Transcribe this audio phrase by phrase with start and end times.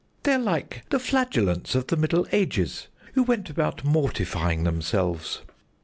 [0.23, 5.43] "They're like the Flagellants of the Middle Ages, who went about mortifying themselves."